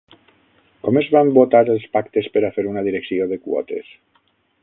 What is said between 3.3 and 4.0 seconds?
de quotes?